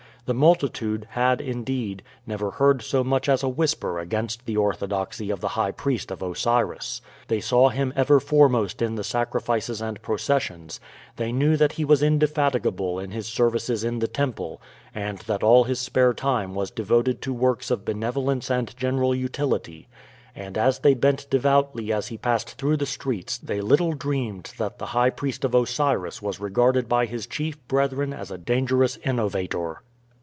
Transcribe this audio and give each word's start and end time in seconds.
The 0.27 0.35
multitude 0.35 1.07
had, 1.09 1.41
indeed, 1.41 2.03
never 2.27 2.51
heard 2.51 2.83
so 2.83 3.03
much 3.03 3.27
as 3.27 3.41
a 3.43 3.49
whisper 3.49 3.99
against 3.99 4.45
the 4.45 4.55
orthodoxy 4.55 5.31
of 5.31 5.41
the 5.41 5.49
high 5.59 5.71
priest 5.71 6.11
of 6.11 6.21
Osiris. 6.21 7.01
They 7.27 7.41
saw 7.41 7.69
him 7.69 7.91
ever 7.95 8.19
foremost 8.19 8.81
in 8.83 8.95
the 8.95 9.03
sacrifices 9.03 9.81
and 9.81 10.01
processions; 10.03 10.79
they 11.17 11.31
knew 11.31 11.57
that 11.57 11.73
he 11.73 11.83
was 11.83 12.03
indefatigable 12.03 12.99
in 12.99 13.11
his 13.11 13.27
services 13.27 13.83
in 13.83 13.97
the 13.99 14.07
temple, 14.07 14.61
and 14.93 15.17
that 15.21 15.43
all 15.43 15.63
his 15.65 15.79
spare 15.79 16.13
time 16.13 16.53
was 16.53 16.71
devoted 16.71 17.21
to 17.23 17.33
works 17.33 17.71
of 17.71 17.83
benevolence 17.83 18.51
and 18.51 18.77
general 18.77 19.15
utility; 19.15 19.87
and 20.35 20.57
as 20.57 20.79
they 20.79 20.93
bent 20.93 21.27
devoutly 21.31 21.91
as 21.91 22.07
he 22.07 22.17
passed 22.17 22.51
through 22.57 22.77
the 22.77 22.85
streets 22.85 23.39
they 23.39 23.59
little 23.59 23.93
dreamed 23.93 24.53
that 24.59 24.77
the 24.77 24.85
high 24.95 25.09
priest 25.09 25.43
of 25.43 25.55
Osiris 25.55 26.21
was 26.21 26.39
regarded 26.39 26.87
by 26.87 27.05
his 27.07 27.25
chief 27.27 27.57
brethren 27.67 28.13
as 28.13 28.29
a 28.29 28.37
dangerous 28.37 28.97
innovator. 29.03 29.81